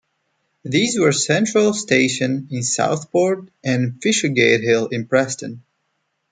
[0.63, 5.61] These were Central station in Southport and Fishergate Hill in Preston.